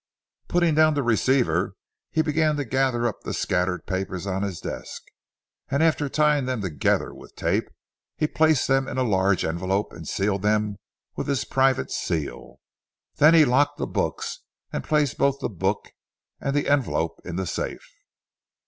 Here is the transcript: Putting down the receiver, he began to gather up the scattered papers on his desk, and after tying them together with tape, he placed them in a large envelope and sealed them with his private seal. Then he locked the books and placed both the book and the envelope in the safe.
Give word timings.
Putting 0.47 0.73
down 0.73 0.95
the 0.95 1.03
receiver, 1.03 1.75
he 2.09 2.23
began 2.23 2.55
to 2.55 2.65
gather 2.65 3.05
up 3.07 3.21
the 3.21 3.35
scattered 3.35 3.85
papers 3.85 4.25
on 4.25 4.41
his 4.41 4.59
desk, 4.59 5.03
and 5.69 5.83
after 5.83 6.09
tying 6.09 6.45
them 6.47 6.59
together 6.61 7.13
with 7.13 7.35
tape, 7.35 7.69
he 8.17 8.25
placed 8.25 8.67
them 8.67 8.87
in 8.87 8.97
a 8.97 9.03
large 9.03 9.45
envelope 9.45 9.93
and 9.93 10.07
sealed 10.07 10.41
them 10.41 10.77
with 11.15 11.27
his 11.27 11.45
private 11.45 11.91
seal. 11.91 12.59
Then 13.17 13.35
he 13.35 13.45
locked 13.45 13.77
the 13.77 13.85
books 13.85 14.39
and 14.73 14.83
placed 14.83 15.19
both 15.19 15.39
the 15.39 15.49
book 15.49 15.89
and 16.39 16.55
the 16.55 16.67
envelope 16.67 17.21
in 17.23 17.35
the 17.35 17.45
safe. 17.45 17.87